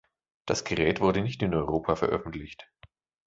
Das 0.47 0.63
Gerät 0.63 0.99
wurde 0.99 1.21
nicht 1.21 1.43
in 1.43 1.53
Europa 1.53 1.95
veröffentlicht. 1.95 2.67